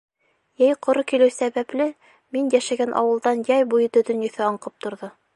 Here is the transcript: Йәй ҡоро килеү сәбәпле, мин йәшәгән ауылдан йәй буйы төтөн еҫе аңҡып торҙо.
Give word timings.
Йәй 0.61 0.75
ҡоро 0.85 1.01
килеү 1.09 1.33
сәбәпле, 1.33 1.85
мин 2.37 2.47
йәшәгән 2.55 2.95
ауылдан 3.01 3.43
йәй 3.49 3.67
буйы 3.75 3.91
төтөн 3.99 4.25
еҫе 4.29 4.45
аңҡып 4.47 4.83
торҙо. 4.87 5.11